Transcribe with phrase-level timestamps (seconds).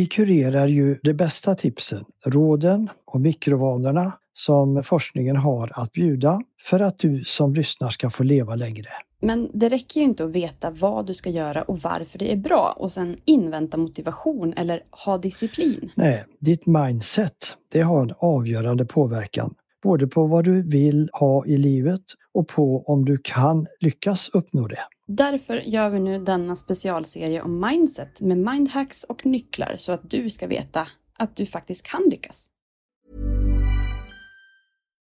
[0.00, 6.80] Vi kurerar ju de bästa tipsen, råden och mikrovanorna som forskningen har att bjuda för
[6.80, 8.88] att du som lyssnar ska få leva längre.
[9.22, 12.36] Men det räcker ju inte att veta vad du ska göra och varför det är
[12.36, 15.90] bra och sen invänta motivation eller ha disciplin.
[15.96, 21.56] Nej, ditt mindset, det har en avgörande påverkan både på vad du vill ha i
[21.56, 22.02] livet
[22.34, 24.82] och på om du kan lyckas uppnå det.
[25.12, 30.30] Därför gör vi nu denna specialserie om mindset med mindhacks och nycklar så att du
[30.30, 30.86] ska veta
[31.18, 32.48] att du faktiskt kan lyckas.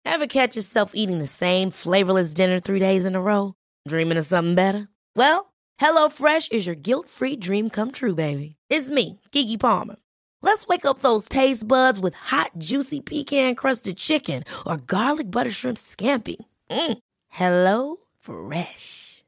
[0.05, 3.53] Have catch yourself eating the same flavorless dinner three days in a row?
[3.89, 4.87] Dreaming of something better?
[5.15, 5.45] Well,
[5.77, 8.55] hello fresh is your guilt free dream come true baby.
[8.69, 9.95] It's me, Gigi Palmer.
[10.41, 15.51] Let's wake up those taste buds with hot, juicy pecan crusted chicken or garlic butter
[15.51, 16.37] shrimp scampi.
[16.69, 16.97] Mm.
[17.29, 19.10] Hello Fresh.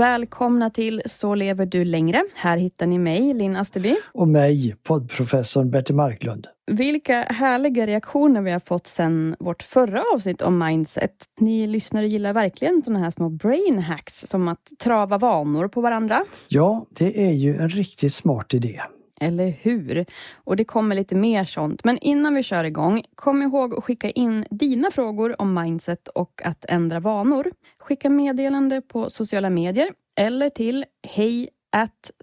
[0.00, 2.24] Välkomna till Så lever du längre.
[2.34, 3.96] Här hittar ni mig, Linn Asterby.
[4.12, 6.46] Och mig, poddprofessorn Bertil Marklund.
[6.70, 11.12] Vilka härliga reaktioner vi har fått sedan vårt förra avsnitt om mindset.
[11.40, 16.24] Ni lyssnare gillar verkligen sådana här små brain hacks som att trava vanor på varandra.
[16.48, 18.80] Ja, det är ju en riktigt smart idé.
[19.20, 20.06] Eller hur?
[20.44, 21.84] Och det kommer lite mer sånt.
[21.84, 26.42] Men innan vi kör igång, kom ihåg att skicka in dina frågor om mindset och
[26.44, 27.52] att ändra vanor.
[27.78, 31.48] Skicka meddelande på sociala medier eller till hej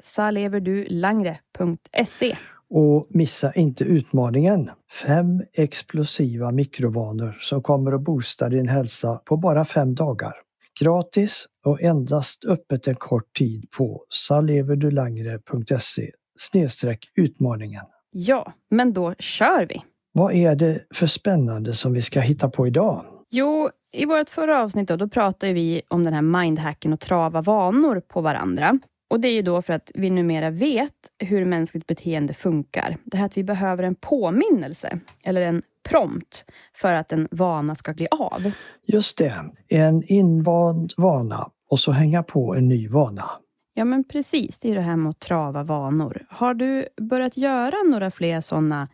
[0.02, 2.38] saleverdulangre.se.
[2.70, 4.70] Och missa inte utmaningen.
[5.06, 10.34] Fem explosiva mikrovanor som kommer att boosta din hälsa på bara fem dagar.
[10.80, 17.84] Gratis och endast öppet en kort tid på saleverdulangre.se snedstreck utmaningen.
[18.12, 19.82] Ja, men då kör vi!
[20.12, 23.06] Vad är det för spännande som vi ska hitta på idag?
[23.30, 27.42] Jo, i vårt förra avsnitt då, då pratade vi om den här mindhacken och trava
[27.42, 28.80] vanor på varandra.
[29.10, 32.98] Och Det är ju då för att vi numera vet hur mänskligt beteende funkar.
[33.04, 37.94] Det här att vi behöver en påminnelse, eller en prompt, för att en vana ska
[37.94, 38.52] bli av.
[38.88, 39.36] Just det,
[39.68, 43.30] en invand vana och så hänga på en ny vana.
[43.78, 44.60] Ja, men precis.
[44.60, 46.26] Det är det här med att trava vanor.
[46.30, 48.88] Har du börjat göra några fler sådana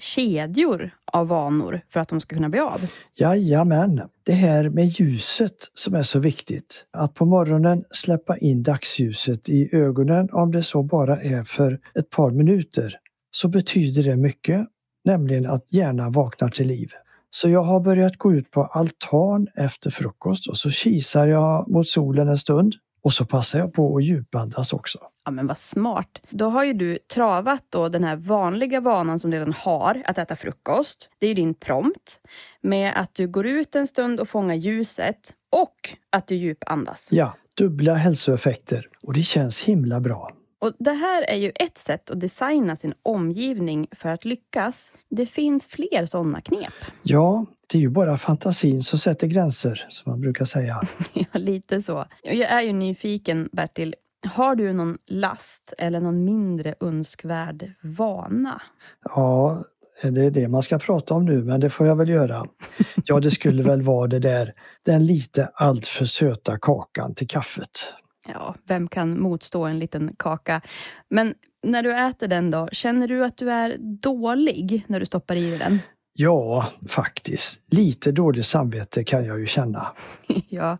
[0.00, 2.86] kedjor av vanor för att de ska kunna bli av?
[3.14, 6.86] Jajamän, det här med ljuset som är så viktigt.
[6.90, 12.10] Att på morgonen släppa in dagsljuset i ögonen om det så bara är för ett
[12.10, 12.98] par minuter
[13.30, 14.66] så betyder det mycket,
[15.04, 16.90] nämligen att hjärnan vaknar till liv.
[17.30, 21.88] Så jag har börjat gå ut på altan efter frukost och så kisar jag mot
[21.88, 22.74] solen en stund
[23.06, 24.98] och så passar jag på att djupandas också.
[25.24, 26.22] Ja, men vad smart.
[26.30, 30.18] Då har ju du travat då den här vanliga vanan som du redan har, att
[30.18, 31.10] äta frukost.
[31.18, 32.20] Det är din prompt.
[32.60, 37.08] Med att du går ut en stund och fångar ljuset och att du djupandas.
[37.12, 40.32] Ja, dubbla hälsoeffekter och det känns himla bra.
[40.58, 44.92] Och Det här är ju ett sätt att designa sin omgivning för att lyckas.
[45.08, 46.74] Det finns fler sådana knep.
[47.02, 50.82] Ja, det är ju bara fantasin som sätter gränser, som man brukar säga.
[51.12, 52.04] ja, lite så.
[52.22, 53.94] Jag är ju nyfiken, Bertil.
[54.26, 58.62] Har du någon last eller någon mindre önskvärd vana?
[59.14, 59.64] Ja,
[60.02, 62.46] det är det man ska prata om nu, men det får jag väl göra.
[63.04, 67.92] Ja, det skulle väl vara det där, den lite alltför söta kakan till kaffet.
[68.28, 70.60] Ja, vem kan motstå en liten kaka?
[71.08, 75.36] Men när du äter den då, känner du att du är dålig när du stoppar
[75.36, 75.78] i dig den?
[76.18, 77.60] Ja, faktiskt.
[77.70, 79.86] Lite dåligt samvete kan jag ju känna.
[80.48, 80.78] ja,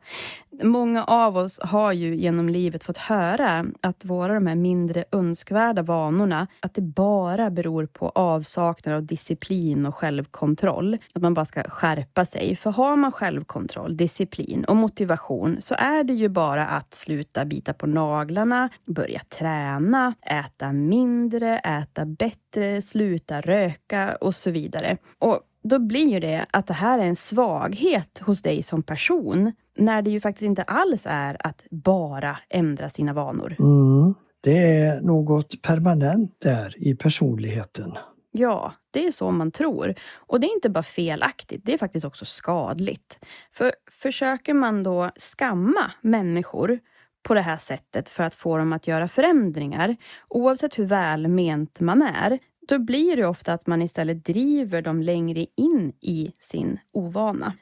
[0.62, 5.82] många av oss har ju genom livet fått höra att våra de här mindre önskvärda
[5.82, 10.99] vanorna, att det bara beror på avsaknad av disciplin och självkontroll.
[11.14, 12.56] Att man bara ska skärpa sig.
[12.56, 17.73] För har man självkontroll, disciplin och motivation så är det ju bara att sluta bita
[17.73, 24.97] på naglarna, börja träna, äta mindre, äta bättre, sluta röka och så vidare.
[25.19, 29.52] Och då blir ju det att det här är en svaghet hos dig som person.
[29.78, 33.56] När det ju faktiskt inte alls är att bara ändra sina vanor.
[33.58, 37.92] Mm, det är något permanent där i personligheten.
[38.32, 39.94] Ja, det är så man tror.
[40.14, 43.24] Och det är inte bara felaktigt, det är faktiskt också skadligt.
[43.52, 46.78] För försöker man då skamma människor
[47.22, 49.96] på det här sättet för att få dem att göra förändringar,
[50.28, 55.46] oavsett hur välment man är, då blir det ofta att man istället driver dem längre
[55.56, 57.52] in i sin ovana.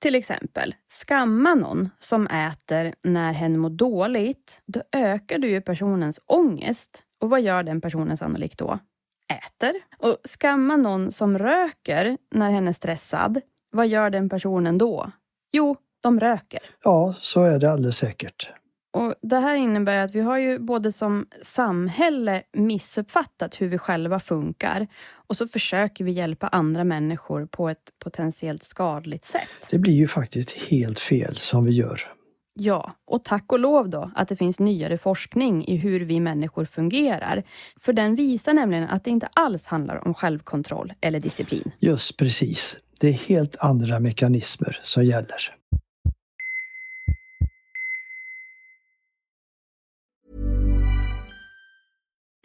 [0.00, 6.20] Till exempel, skamma någon som äter när hen mår dåligt, då ökar du ju personens
[6.26, 7.02] ångest.
[7.20, 8.78] Och vad gör den personen sannolikt då?
[9.32, 9.72] Äter.
[9.98, 13.40] Och skamma någon som röker när hen är stressad,
[13.70, 15.10] vad gör den personen då?
[15.52, 16.60] Jo, de röker.
[16.84, 18.50] Ja, så är det alldeles säkert.
[18.90, 24.20] Och Det här innebär att vi har ju både som samhälle missuppfattat hur vi själva
[24.20, 29.48] funkar och så försöker vi hjälpa andra människor på ett potentiellt skadligt sätt.
[29.70, 32.00] Det blir ju faktiskt helt fel som vi gör.
[32.60, 36.64] Ja, och tack och lov då att det finns nyare forskning i hur vi människor
[36.64, 37.42] fungerar.
[37.80, 41.70] För den visar nämligen att det inte alls handlar om självkontroll eller disciplin.
[41.78, 42.78] Just precis.
[43.00, 45.57] Det är helt andra mekanismer som gäller.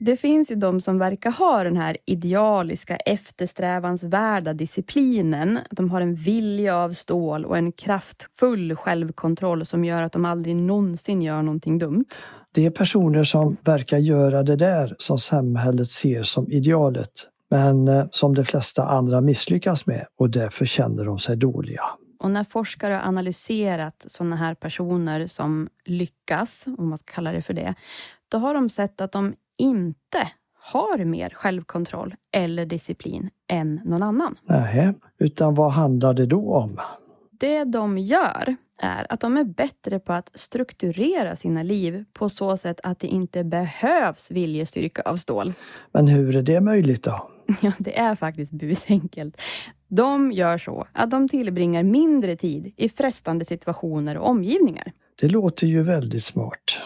[0.00, 5.58] Det finns ju de som verkar ha den här idealiska, eftersträvansvärda disciplinen.
[5.70, 10.56] De har en vilja av stål och en kraftfull självkontroll som gör att de aldrig
[10.56, 12.04] någonsin gör någonting dumt.
[12.54, 17.12] Det är personer som verkar göra det där som samhället ser som idealet.
[17.50, 21.82] men eh, som de flesta andra misslyckas med och därför känner de sig dåliga.
[22.18, 27.42] Och när forskare har analyserat sådana här personer som lyckas, om man ska kalla det
[27.42, 27.74] för det,
[28.28, 30.28] då har de sett att de inte
[30.60, 34.36] har mer självkontroll eller disciplin än någon annan.
[34.42, 36.80] Nej, utan vad handlar det då om?
[37.30, 42.56] Det de gör är att de är bättre på att strukturera sina liv på så
[42.56, 45.52] sätt att det inte behövs viljestyrka av stål.
[45.92, 47.30] Men hur är det möjligt då?
[47.60, 49.40] Ja, det är faktiskt busenkelt.
[49.88, 54.92] De gör så att de tillbringar mindre tid i frestande situationer och omgivningar.
[55.20, 56.78] Det låter ju väldigt smart.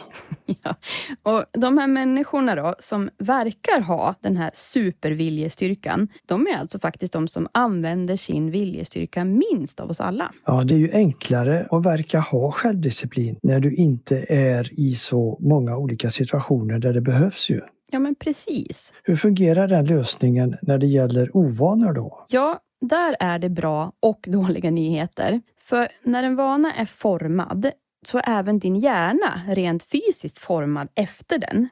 [0.62, 0.74] Ja.
[1.22, 7.12] Och de här människorna då, som verkar ha den här superviljestyrkan, de är alltså faktiskt
[7.12, 10.32] de som använder sin viljestyrka minst av oss alla.
[10.46, 15.38] Ja, det är ju enklare att verka ha självdisciplin när du inte är i så
[15.40, 17.60] många olika situationer där det behövs ju.
[17.90, 18.92] Ja, men precis.
[19.02, 22.26] Hur fungerar den lösningen när det gäller ovanor då?
[22.28, 25.40] Ja, där är det bra och dåliga nyheter.
[25.64, 27.70] För när en vana är formad
[28.06, 31.68] så är även din hjärna rent fysiskt formad efter den.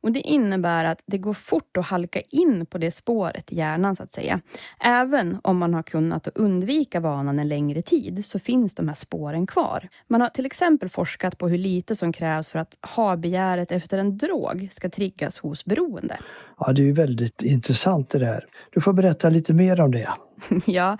[0.00, 3.96] Och Det innebär att det går fort att halka in på det spåret i hjärnan
[3.96, 4.40] så att säga.
[4.80, 9.46] Även om man har kunnat undvika vanan en längre tid så finns de här spåren
[9.46, 9.88] kvar.
[10.08, 14.18] Man har till exempel forskat på hur lite som krävs för att ha-begäret efter en
[14.18, 16.18] drog ska triggas hos beroende.
[16.58, 18.46] Ja, det är ju väldigt intressant det där.
[18.70, 20.08] Du får berätta lite mer om det.
[20.66, 20.98] Ja,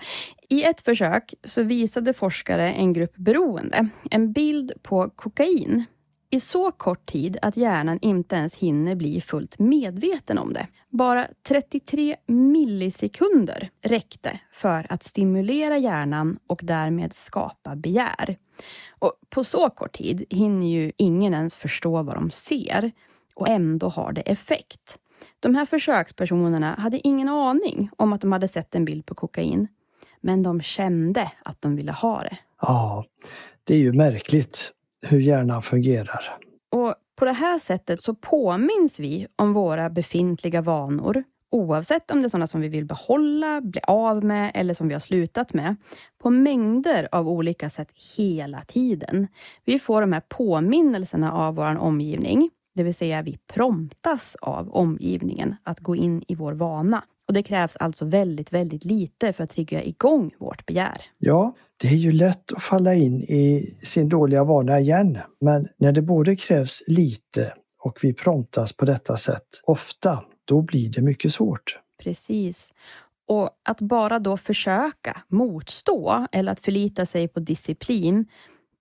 [0.49, 5.85] i ett försök så visade forskare en grupp beroende en bild på kokain
[6.29, 10.67] i så kort tid att hjärnan inte ens hinner bli fullt medveten om det.
[10.89, 18.37] Bara 33 millisekunder räckte för att stimulera hjärnan och därmed skapa begär.
[18.99, 22.91] Och på så kort tid hinner ju ingen ens förstå vad de ser
[23.35, 24.99] och ändå har det effekt.
[25.39, 29.67] De här försökspersonerna hade ingen aning om att de hade sett en bild på kokain.
[30.21, 32.37] Men de kände att de ville ha det.
[32.61, 33.05] Ja,
[33.63, 34.71] det är ju märkligt
[35.05, 36.37] hur hjärnan fungerar.
[36.71, 41.23] Och på det här sättet så påminns vi om våra befintliga vanor
[41.55, 44.93] oavsett om det är sådana som vi vill behålla, bli av med eller som vi
[44.93, 45.75] har slutat med,
[46.21, 49.27] på mängder av olika sätt hela tiden.
[49.65, 55.55] Vi får de här påminnelserna av vår omgivning, det vill säga vi promptas av omgivningen
[55.63, 57.03] att gå in i vår vana.
[57.27, 61.01] Och det krävs alltså väldigt, väldigt lite för att trigga igång vårt begär.
[61.17, 65.17] Ja, det är ju lätt att falla in i sin dåliga vana igen.
[65.41, 70.89] Men när det både krävs lite och vi promptas på detta sätt ofta, då blir
[70.89, 71.79] det mycket svårt.
[72.03, 72.73] Precis.
[73.27, 78.25] Och att bara då försöka motstå eller att förlita sig på disciplin,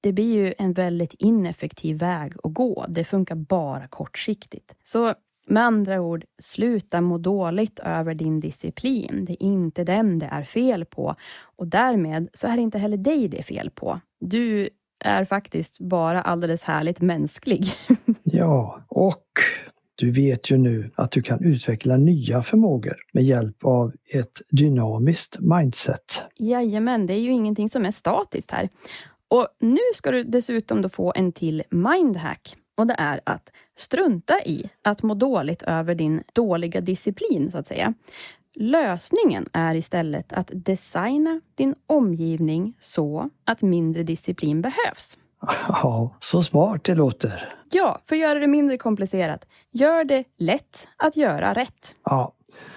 [0.01, 2.87] det blir ju en väldigt ineffektiv väg att gå.
[2.89, 4.75] Det funkar bara kortsiktigt.
[4.83, 5.15] Så
[5.47, 9.25] med andra ord, sluta må dåligt över din disciplin.
[9.25, 11.15] Det är inte den det är fel på
[11.57, 14.01] och därmed så är det inte heller dig det är fel på.
[14.21, 14.69] Du
[15.05, 17.65] är faktiskt bara alldeles härligt mänsklig.
[18.23, 19.27] ja, och
[19.95, 25.39] du vet ju nu att du kan utveckla nya förmågor med hjälp av ett dynamiskt
[25.41, 26.25] mindset.
[26.39, 28.69] Jajamän, det är ju ingenting som är statiskt här.
[29.29, 32.57] Och nu ska du dessutom då få en till mindhack.
[32.77, 37.67] Och det är att strunta i att må dåligt över din dåliga disciplin, så att
[37.67, 37.95] säga.
[38.55, 45.19] Lösningen är istället att designa din omgivning så att mindre disciplin behövs.
[45.69, 47.55] Ja, så smart det låter.
[47.71, 49.47] Ja, för att göra det mindre komplicerat.
[49.71, 51.97] Gör det lätt att göra rätt.
[52.05, 52.33] Ja,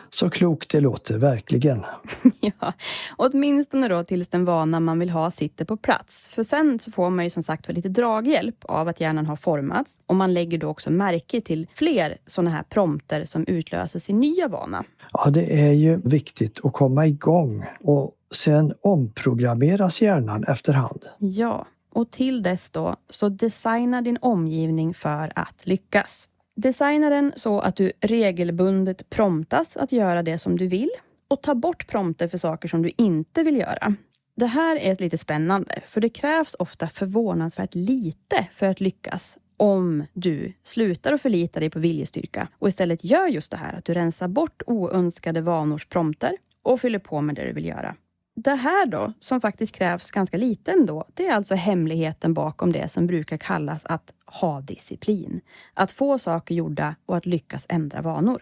[0.10, 1.86] så klokt det låter, verkligen.
[2.40, 2.74] ja,
[3.18, 6.28] åtminstone då tills den vana man vill ha sitter på plats.
[6.28, 9.98] För sen så får man ju som sagt lite draghjälp av att hjärnan har formats
[10.06, 14.48] och man lägger då också märke till fler sådana här prompter som utlöser sin nya
[14.48, 14.84] vana.
[15.12, 21.06] Ja, det är ju viktigt att komma igång och sen omprogrammeras hjärnan efterhand.
[21.18, 26.30] Ja, och till dess då så designa din omgivning för att lyckas.
[26.58, 30.90] Designa den så att du regelbundet promptas att göra det som du vill
[31.28, 33.94] och ta bort prompter för saker som du inte vill göra.
[34.36, 40.04] Det här är lite spännande, för det krävs ofta förvånansvärt lite för att lyckas om
[40.14, 43.94] du slutar att förlita dig på viljestyrka och istället gör just det här att du
[43.94, 47.96] rensar bort oönskade vanors prompter och fyller på med det du vill göra.
[48.36, 52.90] Det här då, som faktiskt krävs ganska lite ändå, det är alltså hemligheten bakom det
[52.90, 55.41] som brukar kallas att ha disciplin.
[55.74, 58.41] Att få saker gjorda och att lyckas ändra vanor.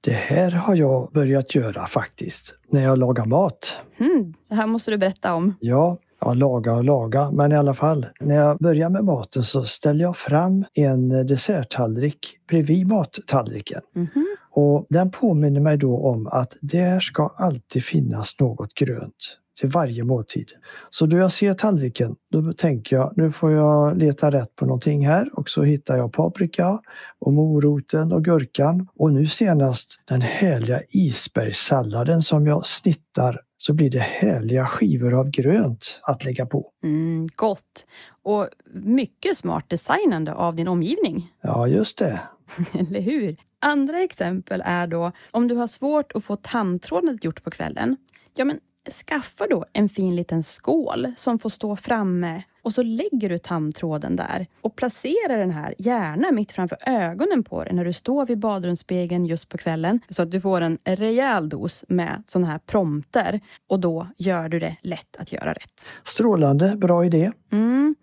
[0.00, 3.80] Det här har jag börjat göra faktiskt, när jag lagar mat.
[3.98, 5.54] Mm, det här måste du berätta om.
[5.60, 8.06] Ja, ja, laga och laga, men i alla fall.
[8.20, 13.80] När jag börjar med maten så ställer jag fram en desserttallrik bredvid mattallriken.
[13.96, 14.24] Mm -hmm.
[14.50, 20.04] Och den påminner mig då om att där ska alltid finnas något grönt till varje
[20.04, 20.52] måltid.
[20.90, 25.06] Så då jag ser tallriken, då tänker jag nu får jag leta rätt på någonting
[25.06, 26.80] här och så hittar jag paprika
[27.18, 33.90] och moroten och gurkan och nu senast den härliga isbergssalladen som jag snittar så blir
[33.90, 36.70] det härliga skivor av grönt att lägga på.
[36.84, 37.86] Mm, gott!
[38.22, 41.32] Och mycket smart designande av din omgivning.
[41.42, 42.20] Ja, just det.
[42.74, 43.36] Eller hur?
[43.60, 47.96] Andra exempel är då om du har svårt att få tandtrådet gjort på kvällen.
[48.34, 48.60] Ja, men
[48.92, 54.16] skaffa då en fin liten skål som får stå framme och så lägger du tandtråden
[54.16, 58.38] där och placerar den här gärna mitt framför ögonen på dig när du står vid
[58.38, 63.40] badrumsspegeln just på kvällen så att du får en rejäl dos med sådana här prompter
[63.68, 65.84] och då gör du det lätt att göra rätt.
[66.04, 67.32] Strålande, bra idé.
[67.52, 67.94] Mm.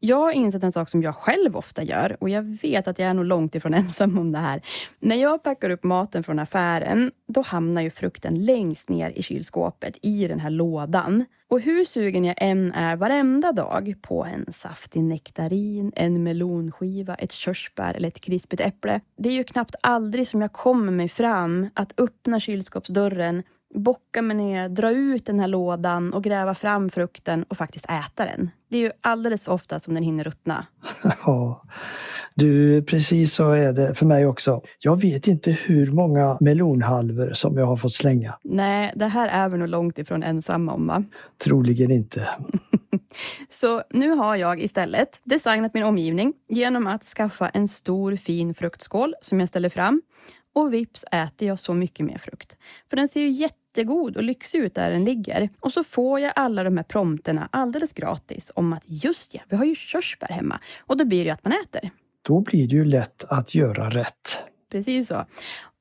[0.00, 3.08] Jag har insett en sak som jag själv ofta gör och jag vet att jag
[3.08, 4.62] är nog långt ifrån ensam om det här.
[5.00, 9.98] När jag packar upp maten från affären, då hamnar ju frukten längst ner i kylskåpet
[10.02, 11.24] i den här lådan.
[11.50, 17.32] Och hur sugen jag än är varenda dag på en saftig nektarin, en melonskiva, ett
[17.32, 19.00] körsbär eller ett krispigt äpple.
[19.16, 23.42] Det är ju knappt aldrig som jag kommer mig fram att öppna kylskåpsdörren
[23.74, 28.24] bocka mig ner, dra ut den här lådan och gräva fram frukten och faktiskt äta
[28.24, 28.50] den.
[28.70, 30.66] Det är ju alldeles för ofta som den hinner ruttna.
[31.26, 31.62] Ja,
[32.34, 34.62] du, precis så är det för mig också.
[34.78, 38.38] Jag vet inte hur många melonhalvor som jag har fått slänga.
[38.44, 41.04] Nej, det här är vi nog långt ifrån ensamma om va?
[41.44, 42.28] Troligen inte.
[43.48, 49.14] Så nu har jag istället designat min omgivning genom att skaffa en stor fin fruktskål
[49.22, 50.02] som jag ställer fram
[50.54, 52.56] och vips äter jag så mycket mer frukt.
[52.90, 53.28] För den ser ju
[53.68, 55.48] jättegod och lyxig ut där den ligger.
[55.60, 59.56] Och så får jag alla de här prompterna alldeles gratis om att just ja, vi
[59.56, 60.60] har ju körsbär hemma.
[60.80, 61.90] Och då blir det ju att man äter.
[62.22, 64.38] Då blir det ju lätt att göra rätt.
[64.72, 65.24] Precis så.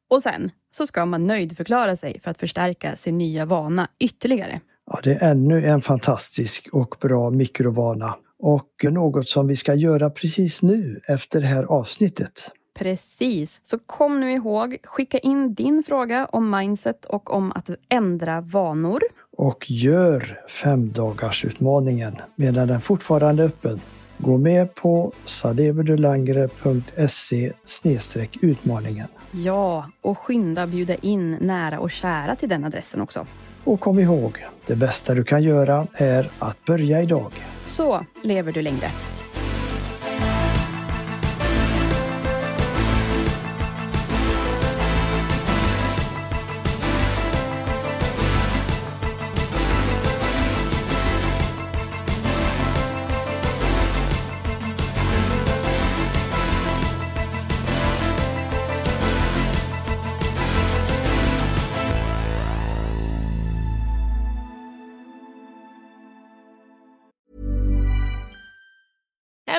[0.09, 4.59] Och sen så ska man nöjdförklara sig för att förstärka sin nya vana ytterligare.
[4.85, 10.09] Ja, det är ännu en fantastisk och bra mikrovana och något som vi ska göra
[10.09, 12.51] precis nu efter det här avsnittet.
[12.77, 13.59] Precis.
[13.63, 18.99] Så kom nu ihåg, skicka in din fråga om mindset och om att ändra vanor.
[19.37, 23.81] Och gör femdagarsutmaningen medan den fortfarande är öppen.
[24.17, 27.51] Gå med på sadeverdulangre.se
[28.41, 29.07] utmaningen.
[29.31, 33.27] Ja, och skynda bjuda in nära och kära till den adressen också.
[33.63, 37.31] Och kom ihåg, det bästa du kan göra är att börja idag.
[37.65, 38.87] Så lever du längre.